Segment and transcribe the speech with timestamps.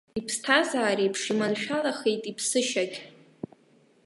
[0.19, 2.97] Иԥсҭазаареиԥш, иманшәаламхеит иԥсышьагь.